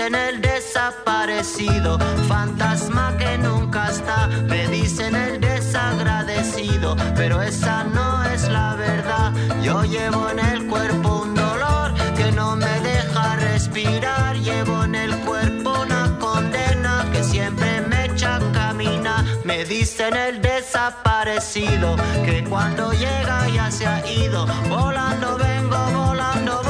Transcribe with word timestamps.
Dicen 0.00 0.14
el 0.14 0.40
desaparecido, 0.40 1.98
fantasma 2.26 3.14
que 3.18 3.36
nunca 3.36 3.90
está, 3.90 4.28
me 4.48 4.66
dicen 4.68 5.14
el 5.14 5.38
desagradecido, 5.38 6.96
pero 7.14 7.42
esa 7.42 7.84
no 7.84 8.24
es 8.24 8.48
la 8.48 8.76
verdad, 8.76 9.30
yo 9.62 9.84
llevo 9.84 10.30
en 10.30 10.38
el 10.38 10.66
cuerpo 10.68 11.20
un 11.24 11.34
dolor 11.34 11.92
que 12.16 12.32
no 12.32 12.56
me 12.56 12.80
deja 12.80 13.36
respirar, 13.36 14.36
llevo 14.36 14.84
en 14.84 14.94
el 14.94 15.14
cuerpo 15.18 15.82
una 15.82 16.16
condena 16.18 17.06
que 17.12 17.22
siempre 17.22 17.82
me 17.82 18.06
echa 18.06 18.36
a 18.36 18.52
caminar, 18.52 19.22
me 19.44 19.66
dicen 19.66 20.16
el 20.16 20.40
desaparecido, 20.40 21.96
que 22.24 22.42
cuando 22.48 22.90
llega 22.92 23.50
ya 23.50 23.70
se 23.70 23.86
ha 23.86 24.00
ido, 24.10 24.46
volando 24.70 25.36
vengo, 25.36 25.76
volando 25.92 26.62
voy, 26.62 26.69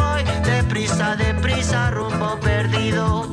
deprisa, 0.71 1.17
deprisa, 1.17 1.91
rumbo 1.91 2.39
perdido. 2.39 3.27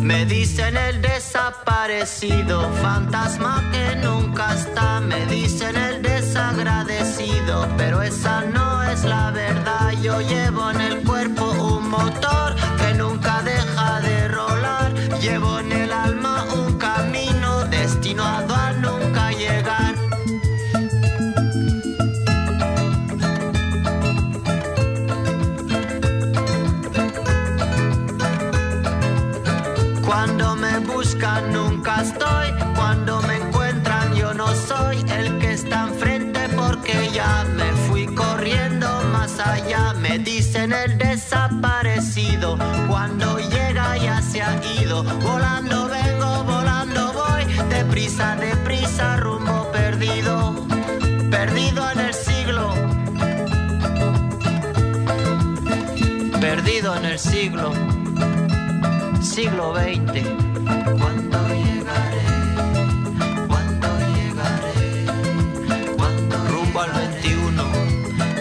Me 0.00 0.24
dicen 0.24 0.74
el 0.78 1.02
desaparecido, 1.02 2.72
fantasma 2.80 3.62
que 3.72 3.96
nunca 3.96 4.54
está. 4.54 5.00
Me 5.00 5.26
dicen 5.26 5.76
el 5.76 6.00
desagradecido, 6.00 7.68
pero 7.76 8.00
esa 8.00 8.40
no 8.40 8.84
es 8.84 9.04
la 9.04 9.30
verdad. 9.32 9.92
Yo 10.00 10.22
llevo 10.22 10.67
deprisa, 48.18 48.36
deprisa, 48.36 49.16
rumbo 49.16 49.70
perdido, 49.70 50.66
perdido 51.30 51.90
en 51.90 52.00
el 52.00 52.14
siglo. 52.14 52.74
Perdido 56.40 56.96
en 56.96 57.04
el 57.04 57.18
siglo 57.18 57.72
siglo 59.20 59.74
XX. 59.74 60.26
¿Cuándo 60.98 61.38
llegaré? 61.48 62.24
¿Cuándo 63.46 63.88
llegaré? 64.16 65.06
¿Cuándo 65.96 66.36
rumbo 66.48 66.80
al 66.80 66.92
21? 66.92 67.62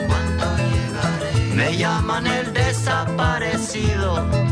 ¿Cuándo 0.08 0.46
llegaré? 0.58 1.56
Me 1.56 1.78
llaman 1.78 2.26
el 2.26 2.54
desaparecido. 2.54 4.47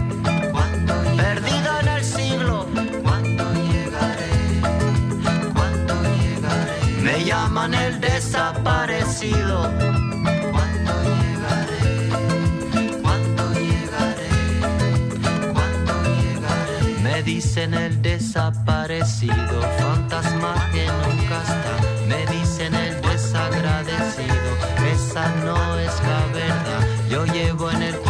Me 17.01 17.23
dicen 17.23 17.73
el 17.73 18.01
desaparecido, 18.01 19.61
fantasma 19.79 20.69
que 20.73 20.85
nunca 20.85 21.41
está. 21.43 21.77
Me 22.09 22.25
dicen 22.25 22.75
el 22.75 23.01
desagradecido, 23.01 24.51
esa 24.93 25.29
no 25.45 25.79
es 25.79 25.93
la 26.03 26.25
verdad. 26.33 26.81
Yo 27.09 27.25
llevo 27.25 27.71
en 27.71 27.83
el 27.83 28.04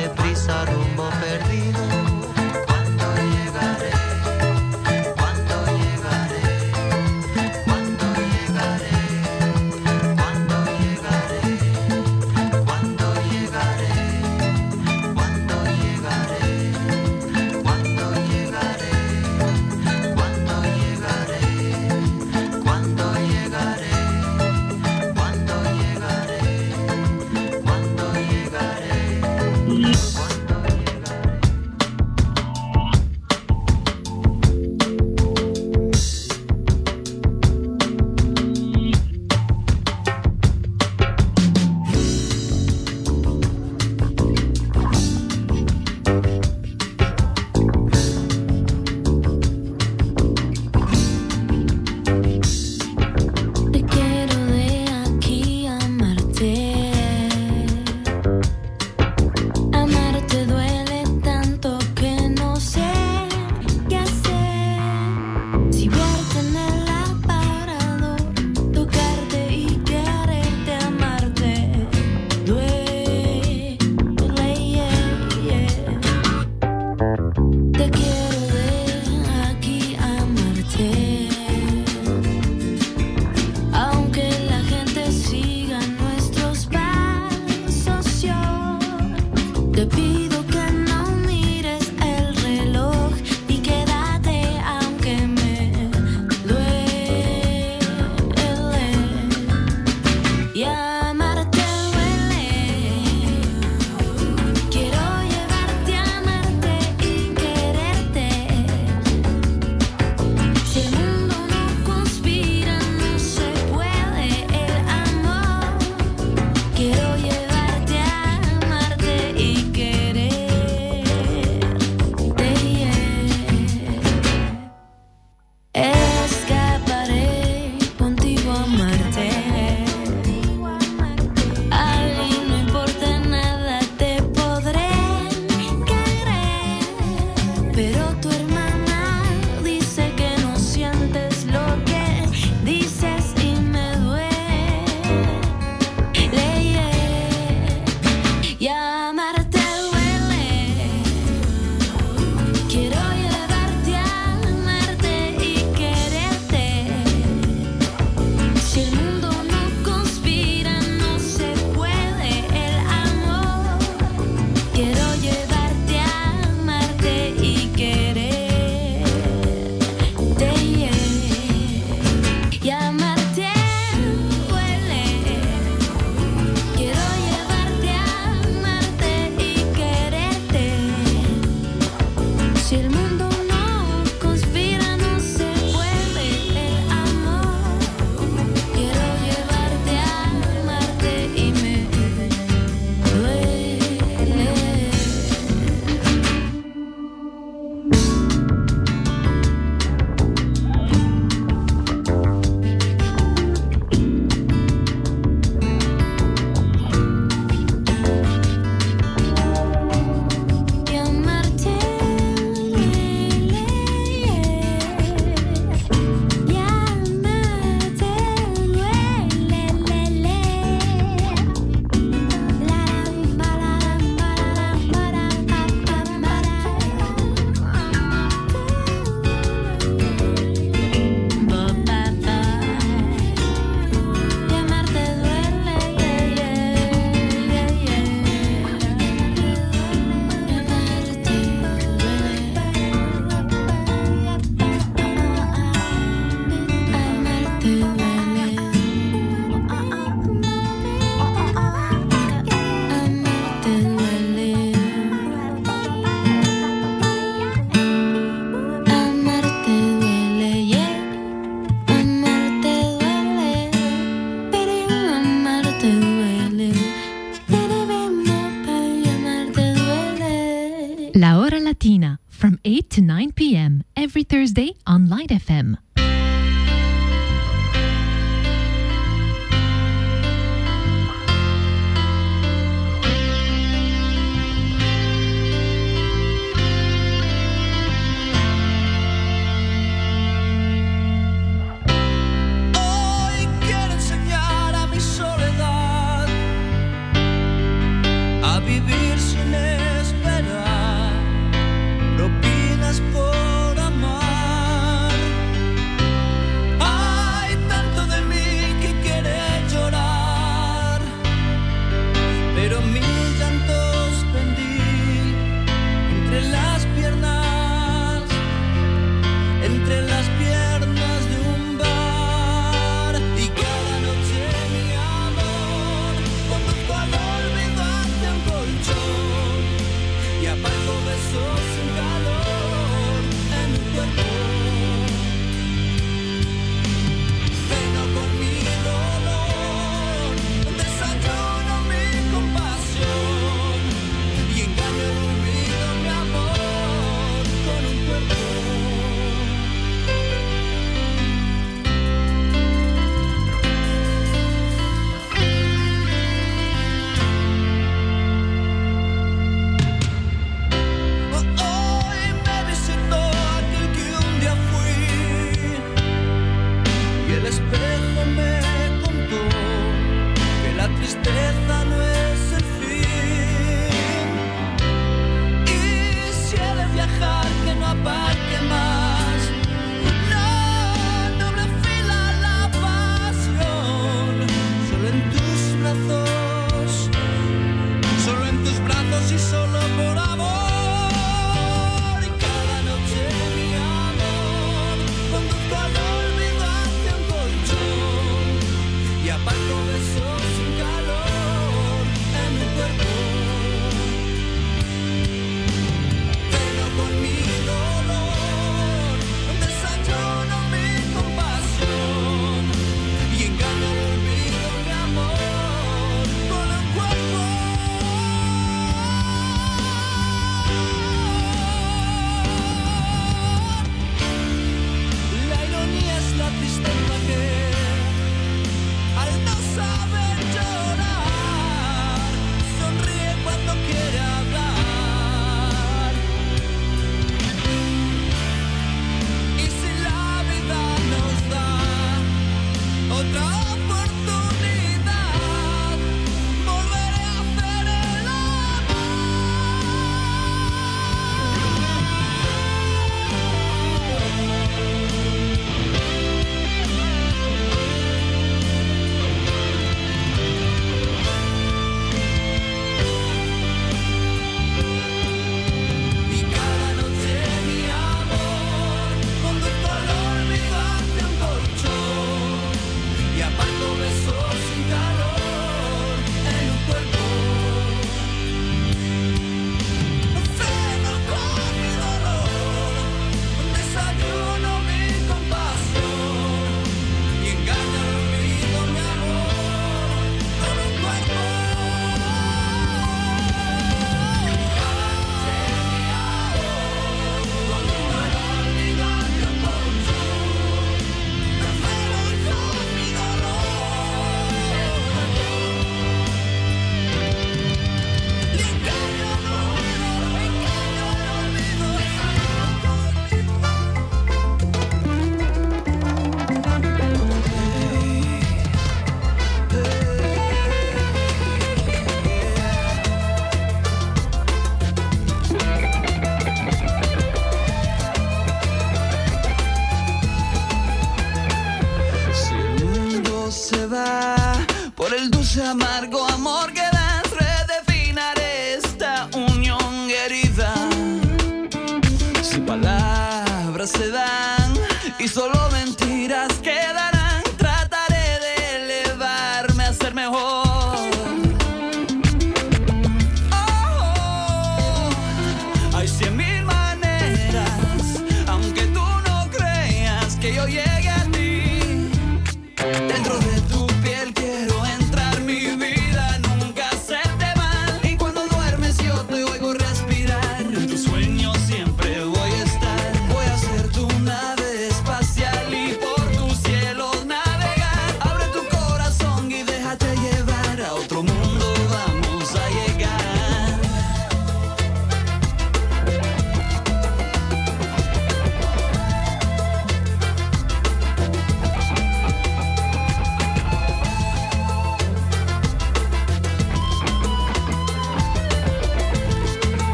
deprisa, 0.00 0.64
rumbo 0.64 1.10
perdido. 1.20 1.49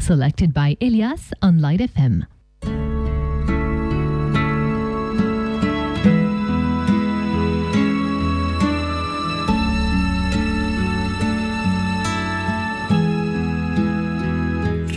Selected 0.00 0.52
by 0.52 0.76
Elias 0.80 1.32
on 1.42 1.60
Light 1.60 1.80
FM. 1.80 2.26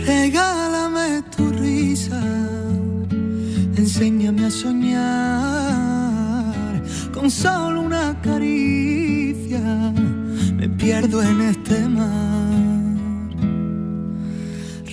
Regálame 0.06 1.22
tu 1.36 1.50
risa, 1.50 2.20
enséñame 3.76 4.46
a 4.46 4.50
soñar 4.50 5.62
con 7.12 7.30
solo 7.30 7.82
una 7.82 8.20
caricia. 8.20 9.92
Me 10.56 10.68
pierdo 10.68 11.22
en 11.22 11.40
este 11.40 11.88
mar. 11.88 12.41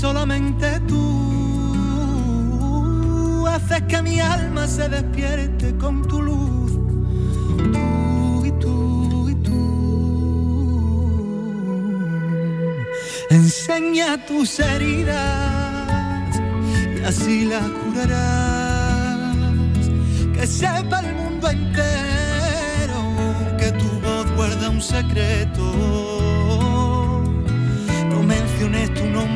solamente 0.00 0.80
tú. 0.88 1.04
Haces 3.48 3.82
que 3.88 4.02
mi 4.02 4.20
alma 4.20 4.66
se 4.66 4.88
despierte 4.88 5.76
con 5.78 6.06
tu 6.06 6.20
luz. 6.20 6.72
Tú 7.72 8.44
y 8.44 8.52
tú 8.62 9.28
y 9.30 9.34
tú. 9.46 9.56
Enseña 13.30 14.26
tus 14.26 14.60
heridas 14.60 15.66
así 17.06 17.44
la 17.44 17.60
curarás. 17.60 19.36
Que 20.34 20.46
sepa 20.46 21.00
el 21.00 21.14
mundo 21.14 21.48
entero 21.48 23.00
que 23.58 23.72
tu 23.72 23.88
voz 24.04 24.26
guarda 24.36 24.70
un 24.70 24.82
secreto. 24.82 25.64
No 28.10 28.22
menciones 28.22 28.92
tu 28.94 29.04
nombre 29.06 29.35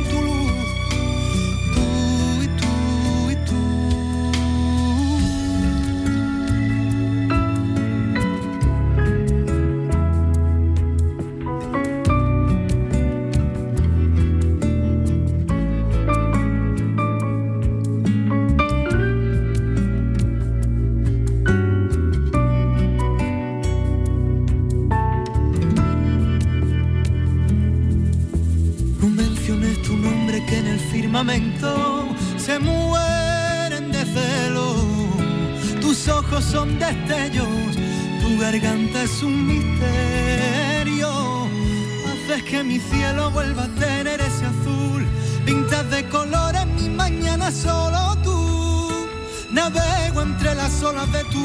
olas 50.91 51.11
de 51.11 51.23
tu 51.25 51.39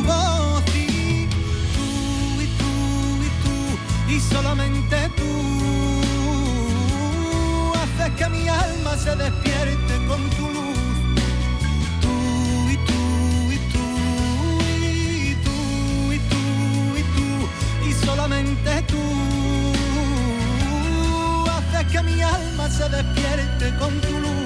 y 0.74 1.26
tú 1.74 1.88
y 2.44 2.46
tú 2.60 2.72
y 3.26 3.30
tú 3.42 4.12
y 4.12 4.20
solamente 4.20 4.96
tú 5.16 5.36
que 8.14 8.28
mi 8.28 8.48
alma 8.48 8.96
se 8.96 9.16
despierte 9.16 10.06
con 10.06 10.30
tu 10.30 10.48
luz. 10.48 10.78
Tú 12.00 12.14
y 12.70 12.76
tú 12.88 13.00
y 13.52 13.58
tú 13.72 13.84
y 14.70 15.34
tú 15.44 16.12
y 16.12 16.18
tú 16.30 16.42
y 16.96 17.02
tú 17.16 17.26
y 17.88 17.92
solamente 18.06 18.82
tú 18.82 19.02
haces 21.50 21.92
que 21.92 22.02
mi 22.02 22.20
alma 22.22 22.70
se 22.70 22.88
despierte 22.88 23.76
con 23.78 24.00
tu 24.00 24.18
luz. 24.20 24.45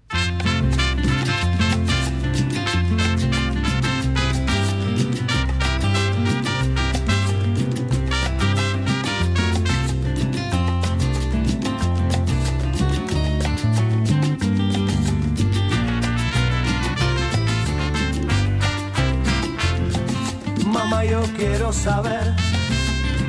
Quiero 21.37 21.71
saber 21.71 22.33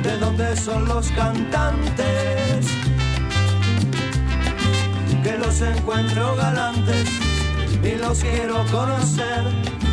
de 0.03 0.17
dónde 0.17 0.55
son 0.55 0.85
los 0.85 1.09
cantantes, 1.11 2.67
que 5.23 5.37
los 5.37 5.61
encuentro 5.61 6.35
galantes 6.35 7.09
y 7.83 7.95
los 7.95 8.19
quiero 8.19 8.65
conocer 8.71 9.43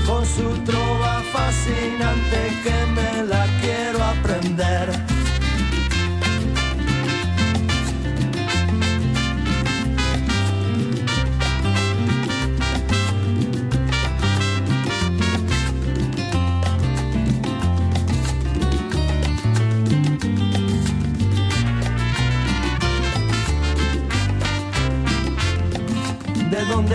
con 0.07 0.25
su 0.27 0.49
trova 0.65 1.23
fascinante 1.33 2.53
que 2.65 2.87
me 2.93 3.25
la 3.25 3.47
quiero 3.61 4.03
aprender. 4.03 5.20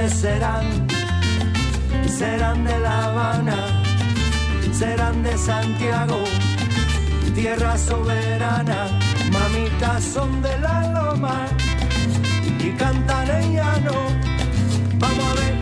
Serán? 0.10 0.88
Serán 2.08 2.64
de 2.64 2.80
La 2.80 3.06
Habana, 3.06 3.56
serán 4.72 5.24
de 5.24 5.38
Santiago, 5.38 6.24
tierra 7.34 7.78
soberana, 7.78 8.88
mamitas 9.32 10.04
son 10.04 10.42
de 10.42 10.58
la 10.60 10.92
loma 10.94 11.48
y 12.60 12.72
cantan 12.72 13.30
en 13.30 13.54
llano. 13.56 13.94
Vamos 15.00 15.26
a 15.26 15.34
ver, 15.42 15.56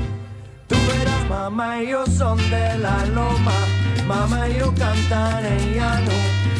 tú 0.68 0.76
verás, 0.88 1.30
mamá 1.30 1.82
y 1.82 1.90
yo 1.90 2.06
son 2.06 2.38
de 2.50 2.78
la 2.78 3.06
loma, 3.06 3.58
mamá 4.08 4.50
y 4.50 4.60
yo 4.60 4.74
cantan 4.76 5.46
en 5.46 5.76
llano. 5.76 6.12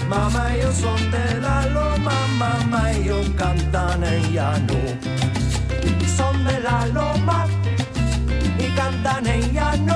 Mamá 0.10 0.56
y 0.56 0.62
yo 0.62 0.72
son 0.72 1.12
de 1.12 1.42
la 1.42 1.66
loma, 1.68 2.14
mamá 2.38 2.94
y 2.94 3.06
yo 3.06 3.22
cantan 3.36 4.04
en 4.04 4.34
llano. 4.34 4.80
Son 6.18 6.46
de 6.46 6.60
la 6.60 6.86
loma 6.88 7.53
cantan 8.94 9.26
en 9.28 9.54
llano. 9.54 9.93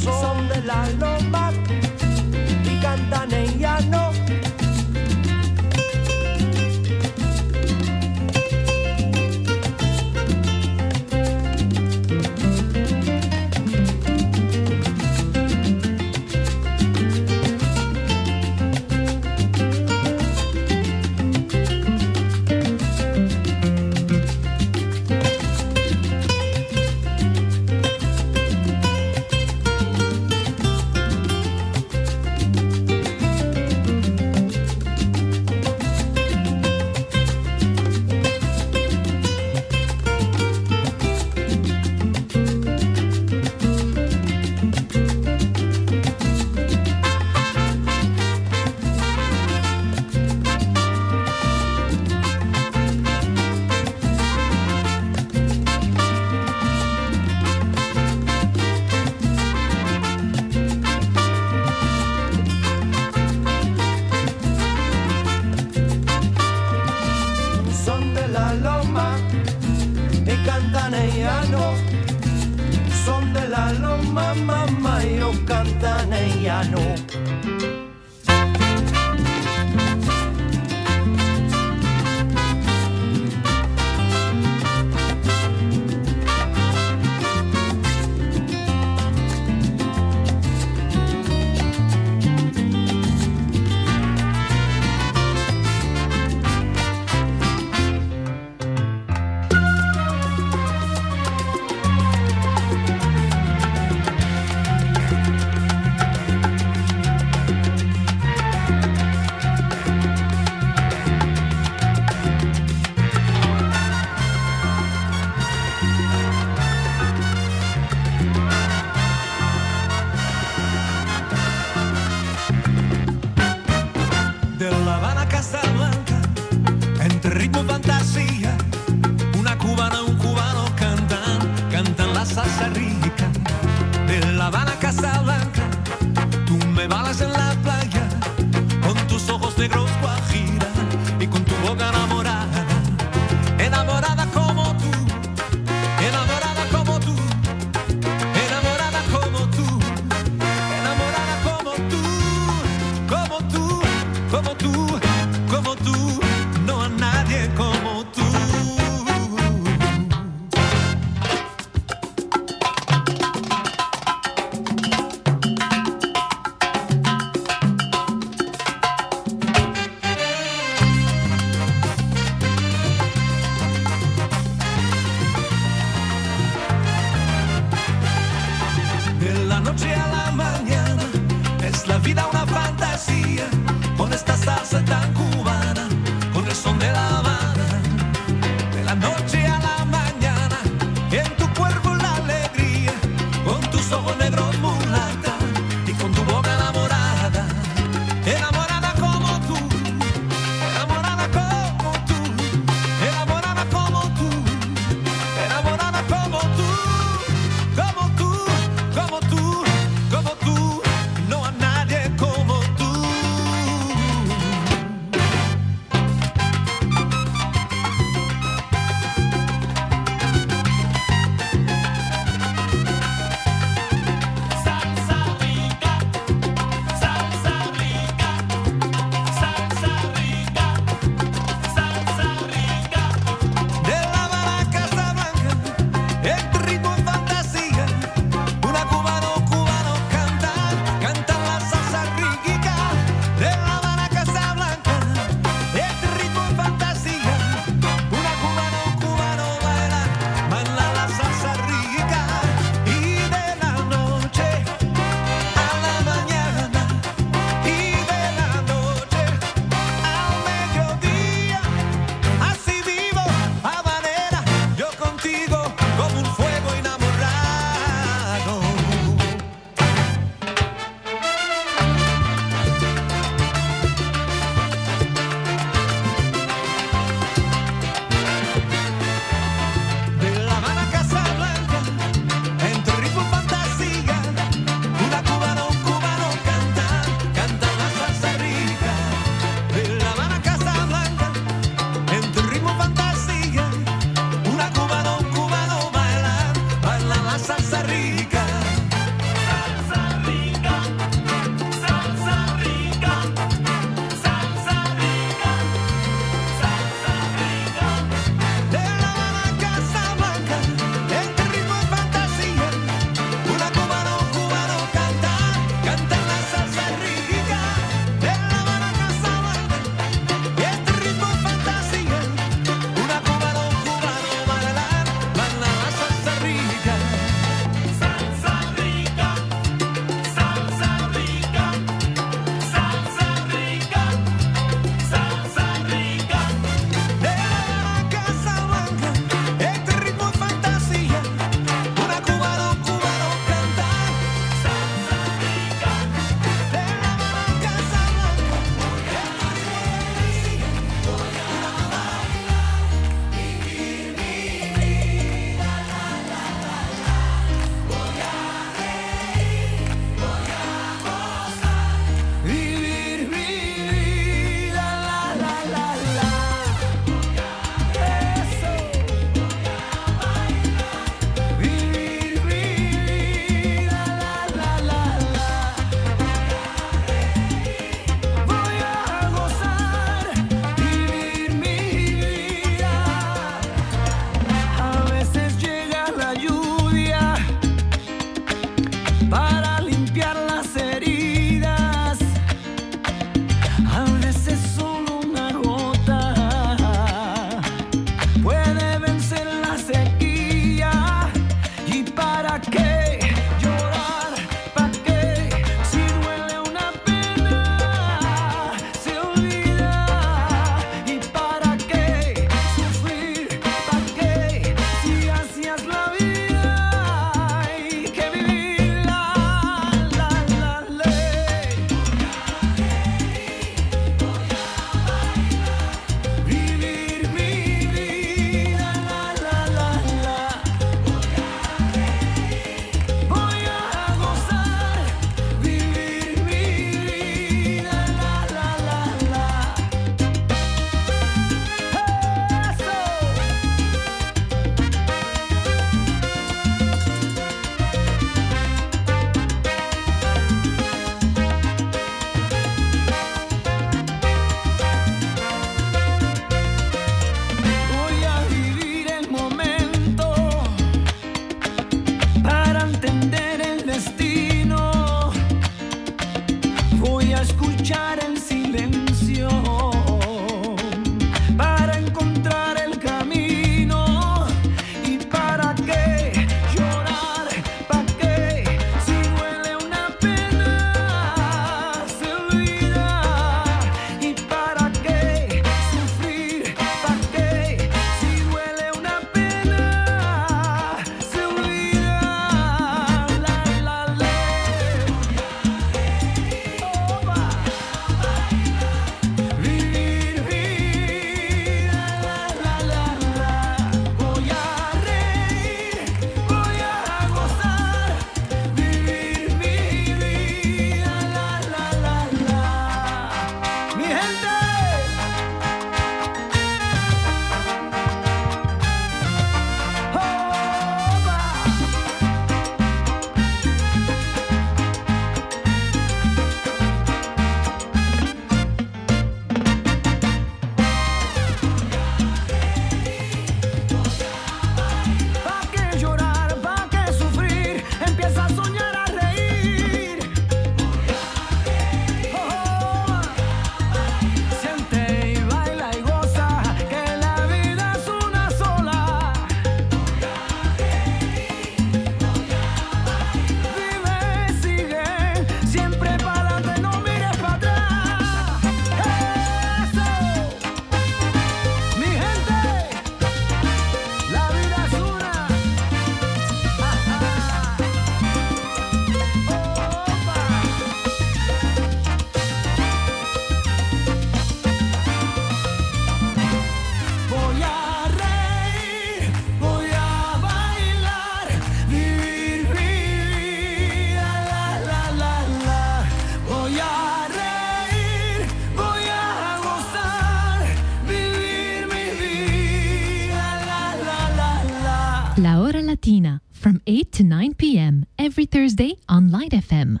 9 597.44 597.54
p.m. 597.56 598.06
every 598.18 598.46
Thursday 598.46 598.96
on 599.06 599.30
Light 599.30 599.50
FM. 599.50 600.00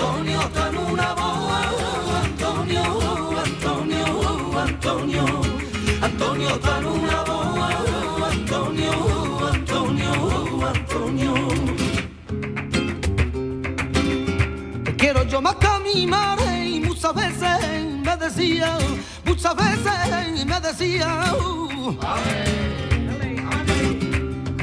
Antonio 0.00 0.40
está 0.42 0.70
una 0.70 1.12
boa, 1.14 1.60
Antonio, 2.22 2.84
Antonio, 3.44 4.58
Antonio, 4.60 5.24
Antonio 6.00 6.48
está 6.50 6.78
una 6.78 7.24
boa, 7.24 7.68
Antonio, 8.30 9.48
Antonio, 9.52 10.68
Antonio. 10.68 11.34
Te 14.84 14.96
quiero 14.96 15.24
yo 15.24 15.42
más 15.42 15.56
que 15.56 15.66
y 15.98 16.80
muchas 16.80 17.14
veces 17.16 17.84
me 18.04 18.16
decía, 18.16 18.78
muchas 19.24 19.56
veces 19.56 20.46
me 20.46 20.60
decía. 20.60 21.34
Uh. 21.42 22.87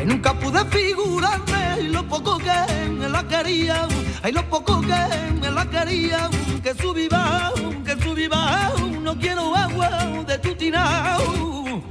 Nunca 0.06 0.34
pude 0.36 0.64
figurarme 0.66 1.82
y 1.82 1.88
lo 1.88 2.08
poco 2.08 2.38
que 2.38 2.92
me 2.92 3.10
la 3.10 3.28
quería, 3.28 3.88
ay, 4.22 4.32
lo 4.32 4.48
poco 4.48 4.80
que 4.82 5.34
me 5.42 5.50
la 5.50 5.68
quería, 5.68 6.30
que 6.62 6.76
subí 6.76 7.08
bajo, 7.08 7.74
que 7.84 7.94
subí 8.04 8.28
bajo, 8.28 8.86
no 9.02 9.18
quiero 9.18 9.56
agua 9.56 9.90
de 10.28 10.38
tu 10.38 10.54
tirao. 10.54 11.82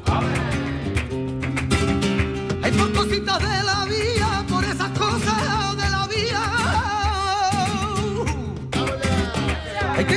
Hay 2.62 2.70
de 2.70 3.62
la 3.70 3.84
vida 3.84 4.23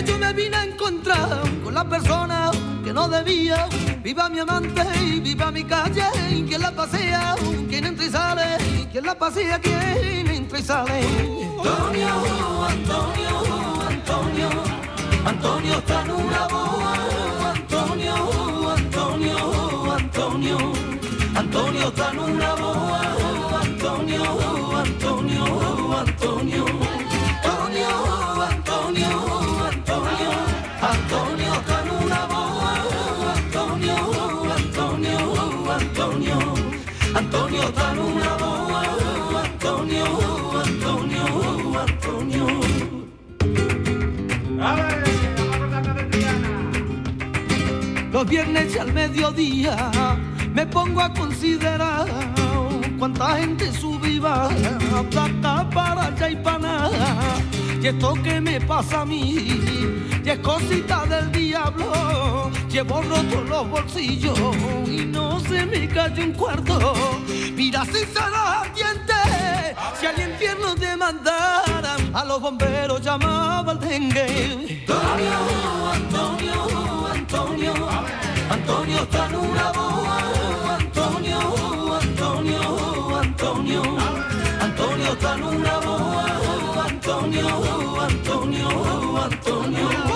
yo 0.08 0.18
me 0.18 0.34
vine 0.34 0.56
a 0.56 0.64
encontrar 0.64 1.42
con 1.64 1.74
la 1.74 1.84
persona 1.84 2.52
que 2.84 2.94
no 2.94 3.08
debía. 3.10 3.68
Viva 4.02 4.30
mi 4.30 4.40
amante 4.40 4.84
y 5.02 5.20
viva 5.20 5.52
mi 5.52 5.64
calle. 5.64 6.06
¿Quién 6.48 6.62
la 6.62 6.72
pasea? 6.72 7.36
¿Quién 7.70 7.86
entra 7.86 8.06
y 8.06 8.10
sale? 8.10 8.88
¿Quién 8.92 9.06
la 9.06 9.16
pasea? 9.16 9.60
¿Quién 9.60 10.28
entra 10.28 10.60
y 10.60 10.64
sale? 10.64 11.00
Antonio, 11.58 12.10
Antonio, 12.70 13.36
Antonio. 13.90 14.50
Antonio 15.26 15.78
está 15.78 16.02
en 16.04 16.12
una 16.12 16.48
boa. 16.48 16.94
Antonio, 17.54 18.72
Antonio, 18.72 19.94
Antonio. 19.94 20.58
Antonio 21.36 21.88
está 21.90 22.12
en 22.12 22.20
una 22.20 22.56
boa. 22.56 22.87
Viernes 48.28 48.76
y 48.76 48.80
al 48.80 48.94
mediodía 48.94 49.92
me 50.54 50.66
pongo 50.66 51.02
a 51.02 51.14
considerar 51.14 52.08
cuánta 52.98 53.38
gente 53.38 53.72
baja, 54.20 54.50
plata 55.10 55.70
para 55.70 56.06
allá 56.08 56.30
y 56.30 56.36
para 56.38 56.60
nada. 56.60 57.16
Y 57.82 57.88
esto 57.88 58.14
que 58.24 58.42
me 58.42 58.60
pasa 58.62 59.02
a 59.02 59.06
mí, 59.06 59.62
y 60.24 60.30
es 60.30 60.40
cosita 60.40 61.06
del 61.06 61.32
diablo. 61.32 62.52
Llevo 62.70 63.02
rotos 63.02 63.48
los 63.48 63.70
bolsillos 63.70 64.38
y 64.88 65.06
no 65.06 65.40
se 65.40 65.66
me 65.66 65.88
cae 65.88 66.24
un 66.24 66.34
cuarto. 66.34 66.94
Mira 67.54 67.86
si 67.86 67.92
se 67.92 68.30
los 68.34 68.48
atiende, 68.62 69.76
si 70.00 70.06
al 70.06 70.30
infierno 70.30 70.76
te 70.76 70.98
mandaran, 70.98 72.16
a 72.16 72.26
los 72.26 72.42
bomberos 72.42 73.02
llamaba 73.02 73.72
al 73.72 73.80
dengue. 73.80 74.86
Antonio, 74.88 75.92
Antonio, 75.94 76.97
Antonio, 77.30 77.74
Antonio 78.50 79.02
está 79.02 79.26
en 79.26 79.36
una 79.36 79.72
boa. 79.74 80.78
Antonio, 80.80 81.96
Antonio, 82.02 83.18
Antonio, 83.20 83.82
Antonio 84.62 85.12
está 85.12 85.34
en 85.36 85.44
una 85.44 85.78
boa. 85.80 86.86
Antonio, 86.88 87.48
Antonio, 88.00 88.72
Antonio, 88.72 89.24
Antonio, 89.24 90.07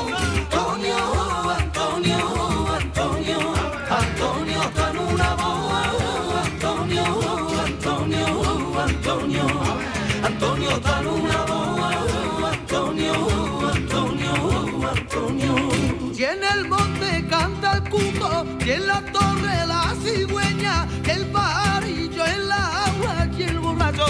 y 18.65 18.71
en 18.71 18.87
la 18.87 19.01
torre 19.11 19.65
la 19.67 19.93
cigüeña, 20.03 20.87
y 21.05 21.09
el 21.09 21.25
pajarillo 21.27 22.25
en 22.25 22.47
la 22.47 22.85
agua, 22.85 23.27
y 23.37 23.43
el 23.43 23.59
borracho 23.59 24.05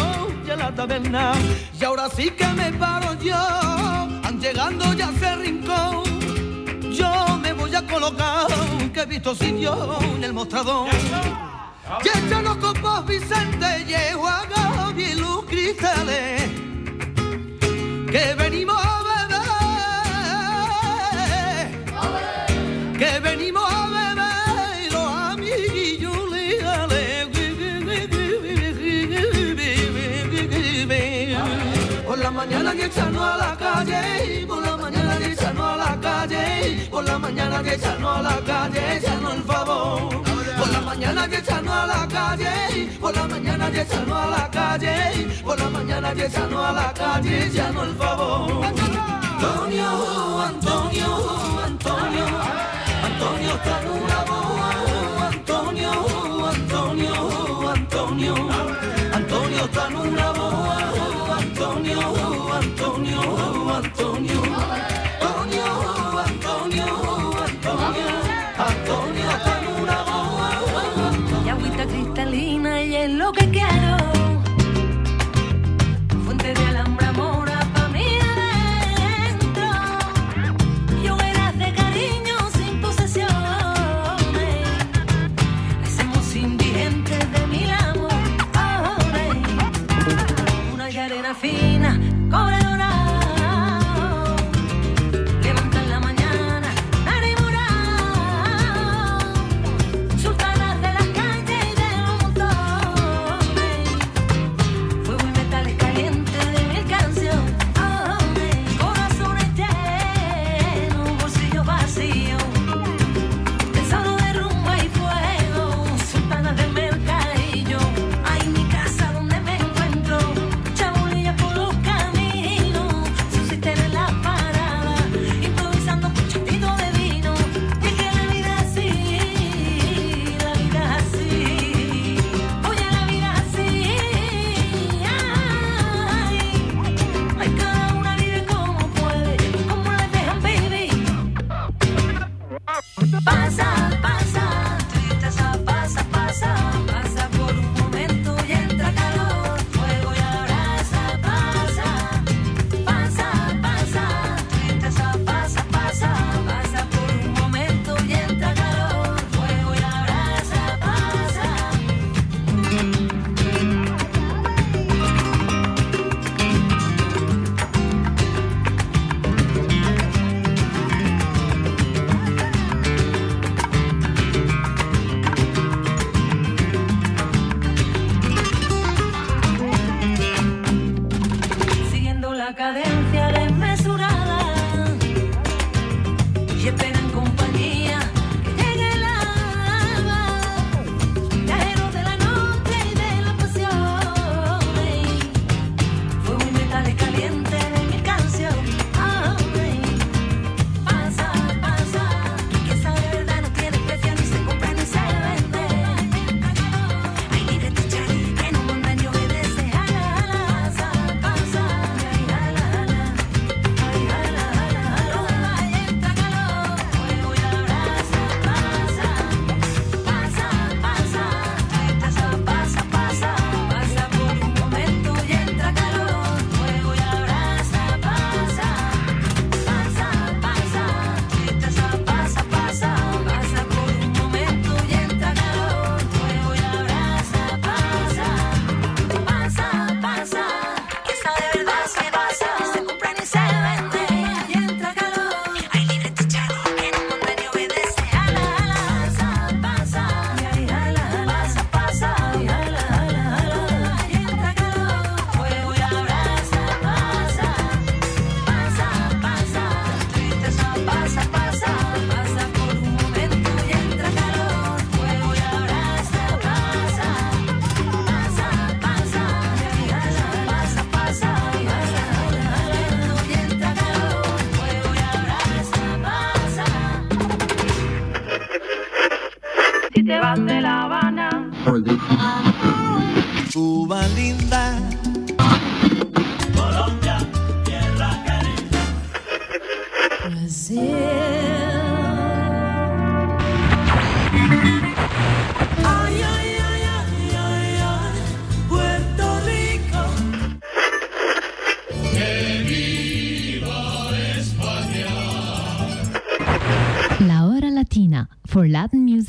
y 0.45 0.52
en 0.52 0.60
la 0.60 0.74
taberna. 0.74 1.34
Y 1.80 1.84
ahora 1.84 2.10
sí 2.10 2.30
que 2.32 2.47
me 2.47 2.72
paro 2.74 3.14
yo, 3.22 3.36
han 3.36 4.39
llegando 4.39 4.93
ya 4.93 5.08
a 5.08 5.12
ese 5.12 5.36
rincón. 5.36 6.04
Yo 6.91 7.38
me 7.41 7.54
voy 7.54 7.74
a 7.76 7.86
colocar, 7.86 8.47
que 8.93 9.02
he 9.02 9.06
visto 9.06 9.34
sitio 9.36 9.99
en 10.16 10.24
el 10.24 10.34
mostrador. 10.34 10.89
Y 12.04 12.08
echan 12.18 12.43
los 12.43 12.58
copos 12.58 13.06
Vicente, 13.06 13.86
llevo 13.86 14.28
a 14.28 14.41
y 14.97 15.16
luz 15.16 15.45
cristales, 15.45 16.49
que 18.12 18.36
venimos 18.38 18.80
que 37.64 37.76
echarnos 37.76 38.18
a 38.18 38.22
la 38.22 38.41
calle, 38.45 38.97
echarnos 38.97 39.36
el 39.36 39.43
favor. 39.43 40.24
Por 40.57 40.72
la 40.72 40.82
mañana 40.82 41.28
que 41.28 41.38
echarnos 41.38 41.74
a 41.74 41.88
la 41.88 42.07
calle, 42.07 42.89
por 42.99 43.16
la 43.16 43.28
mañana 43.28 43.72
que 43.72 43.82
echarnos 43.82 44.18
a 44.18 44.28
la 44.28 44.51
calle, 44.51 45.28
por 45.43 45.59
la 45.59 45.70
mañana 45.70 46.14
que 46.14 46.26
echarnos 46.26 46.66
a 46.66 46.72
la 46.72 46.93
calle, 46.93 47.47
echarnos 47.47 47.88
el 47.88 47.95
favor. 47.95 48.66
Antonio, 48.66 50.41
Antonio, 50.41 51.07
Antonio, 51.66 52.26
Antonio 53.03 53.53
está 53.55 53.82
en 53.82 53.88
una 53.89 54.24
boa. 54.30 55.28
Antonio, 55.30 55.91
Antonio, 56.51 57.70
Antonio, 57.74 58.36
Antonio 58.36 59.01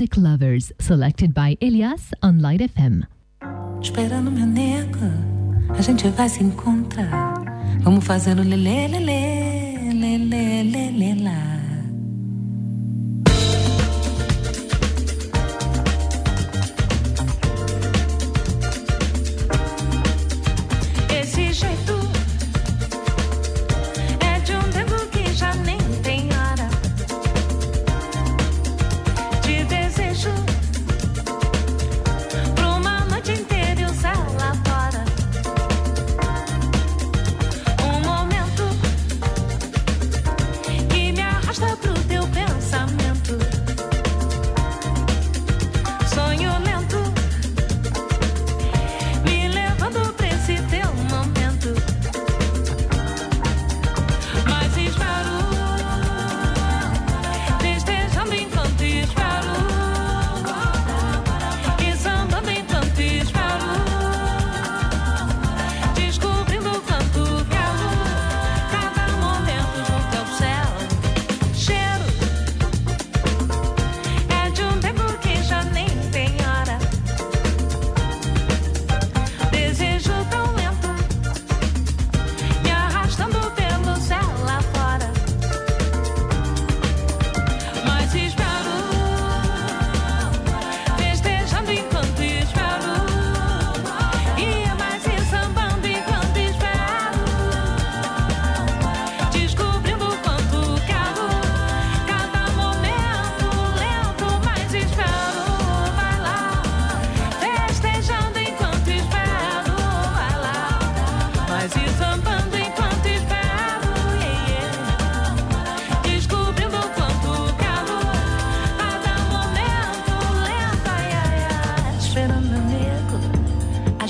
music 0.03 0.17
lovers, 0.17 0.73
selected 0.81 1.33
by 1.33 1.57
Elias 1.61 2.13
on 2.25 2.41
Light 2.41 2.61
FM. 2.61 3.05
Esperando 3.81 4.33
meu 4.33 4.47
nego, 4.47 4.99
a 5.79 5.81
gente 5.81 6.09
vai 6.09 6.29
se 6.29 6.43
encontrar. 6.43 7.35
Vamos 7.83 8.05
fazendo 8.05 8.43
lelê, 8.43 8.89
lelê, 8.89 9.93
lelê, 9.93 10.63
lelê, 10.65 11.23
lá. 11.23 11.62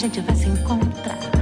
gente 0.02 0.20
vai 0.20 0.34
se 0.34 0.48
encontrar. 0.48 1.41